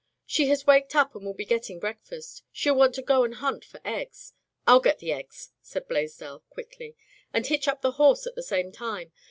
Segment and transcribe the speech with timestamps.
[0.25, 2.41] "She has waked up and will be getting breakfast.
[2.51, 4.33] She'll want to go and hunt for eggs.""
[4.67, 6.95] ril get the eggs," said Blaisdell, quickly,
[7.31, 9.11] "and hitch up the horse at the same time.